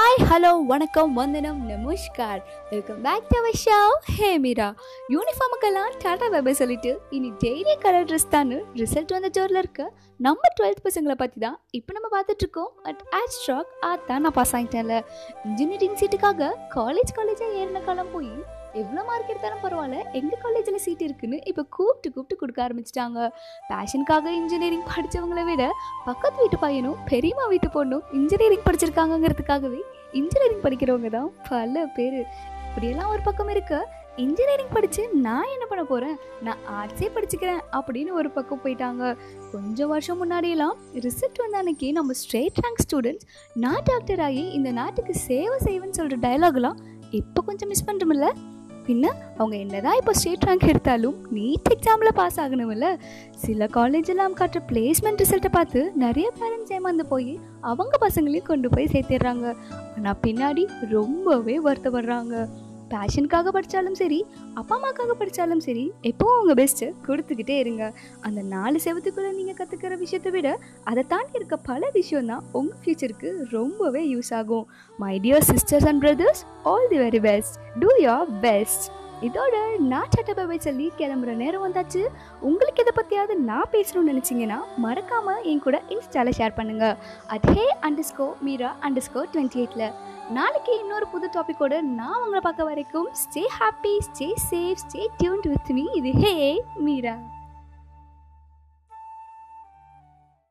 [0.00, 2.38] Hi hello வணக்கம் வந்தனம் நமஸ்கார்.
[2.70, 3.78] Welcome back to our show
[4.16, 4.74] hey Meera.
[5.08, 9.92] யூனிஃபார்முக்கெல்லாம் tata bye bye சொல்லிட்டு இனி டெய்லி கலர் ட்ரெஸ் தான் ரிசல்ட் வந்த ஜோரில் இருக்க.
[10.16, 15.02] நம்ம டுவெல்த் பசங்களை பற்றி தான் இப்போ நம்ம பார்த்துட்ருக்கோம் அட் ஆஸ்ட்ராக் ஸ்ட்ராக் தான் நான் பாஸ் ஆகிட்டேன்ல
[15.44, 18.32] இன்ஜினியரிங் சீட்டுக்காக காலேஜ் காலேஜாக ஏறின காலம் போய்
[18.80, 19.98] எவ்வளோ மார்க் எடுத்தாலும் பரவாயில்ல.
[20.20, 23.28] எங்கள் காலேஜில் சீட் இருக்குன்னு இப்போ கூப்பிட்டு கூப்பிட்டு கொடுக்க ஆரம்பிச்சிட்டாங்க.
[23.70, 25.64] பேஷனுக்காக இன்ஜினியரிங் படித்தவங்களை விட
[26.08, 29.80] பக்கத்து வீட்டு பையனும் பெரியம்மா வீட்டு பொண்ணும் இன்ஜினியரிங் படிச்சிருக்காங்கங்கிறதுக்காகவே
[30.20, 32.20] இன்ஜினியரிங் படிக்கிறவங்க தான் பல பேர்.
[32.68, 33.74] இப்படியெல்லாம் ஒரு பக்கம் இருக்க
[34.24, 39.02] இன்ஜினியரிங் படித்து நான் என்ன பண்ண போகிறேன் நான் ஆர்ட்ஸே படிச்சுக்கிறேன் அப்படின்னு ஒரு பக்கம் போயிட்டாங்க.
[39.52, 40.76] கொஞ்சம் வருஷம் முன்னாடியெல்லாம்
[41.06, 43.26] ரிசல்ட் வந்த அன்னைக்கு நம்ம ஸ்ட்ரெயிட் ரேங்க் ஸ்டூடெண்ட்ஸ்
[43.64, 46.80] நான் டாக்டர் ஆகி இந்த நாட்டுக்கு சேவை செய்வேன்னு சொல்கிற டைலாக்லாம்
[47.20, 48.28] இப்போ கொஞ்சம் மிஸ் பண்ணுறோம்ல
[48.86, 52.98] பின்ன அவங்க என்னதான் இப்போ ஸ்டேட் ரேங்க் எடுத்தாலும் நீட் எக்ஸாமில் பாஸ் ஆகணும்ல.
[53.30, 59.54] சில காலேஜெல்லாம் காட்டுற பிளேஸ்மெண்ட் ரிசல்ட்டை பார்த்து நிறைய பேரண்ட்ஸ் ஏமாந்து போய் அவங்க பசங்களையும் கொண்டு போய் சேர்த்திடுறாங்க.
[59.96, 62.48] ஆனால் பின்னாடி ரொம்பவே வருத்தப்படுறாங்க.
[62.92, 64.20] பேஷனுக்காக படித்தாலும் சரி
[64.60, 67.84] அப்பா அம்மாக்காக படித்தாலும் சரி எப்போவும் அவங்க பெஸ்ட்டு கொடுத்துக்கிட்டே இருங்க.
[68.26, 70.50] அந்த நாலு செவத்துக்குள்ளே நீங்கள் கற்றுக்கிற விஷயத்தை விட
[70.90, 74.66] அதை தாண்டி இருக்க பல விஷயம் தான் உங்கள் ஃப்யூச்சருக்கு ரொம்பவே யூஸ் ஆகும்.
[74.98, 76.42] My dear sisters and brothers
[76.72, 78.86] all the very best do your best
[79.28, 79.56] இதோட
[79.90, 82.02] நான் சட்டப்பாவை சொல்லி கிளம்புற நேரம் வந்தாச்சு.
[82.48, 86.96] உங்களுக்கு இதை பற்றியாவது நான் பேசணும்னு நினச்சிங்கன்னா மறக்காமல் என் கூட இன்ஸ்டாவில் ஷேர் பண்ணுங்கள்
[87.34, 87.66] at hey
[88.10, 88.70] underscore Meera
[89.08, 89.86] underscore twenty எயிட்டில்
[90.30, 95.70] நாளைக்கு இன்னொரு புது டாப்பிக்கோட நான் உங்களை பார்க்க வரைக்கும் stay happy stay safe stay tuned with
[95.70, 96.34] me இது ஹே
[96.76, 97.14] மீரா.